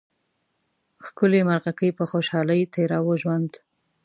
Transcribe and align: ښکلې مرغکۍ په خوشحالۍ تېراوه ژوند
ښکلې 1.05 1.41
مرغکۍ 1.47 1.89
په 1.97 2.03
خوشحالۍ 2.11 2.61
تېراوه 2.73 3.15
ژوند 3.21 3.51